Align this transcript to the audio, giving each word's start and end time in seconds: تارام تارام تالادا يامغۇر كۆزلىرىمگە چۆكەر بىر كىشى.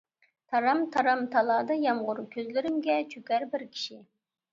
تارام 0.51 0.79
تارام 0.93 1.19
تالادا 1.35 1.75
يامغۇر 1.83 2.21
كۆزلىرىمگە 2.31 2.95
چۆكەر 3.13 3.47
بىر 3.53 3.67
كىشى. 3.77 3.99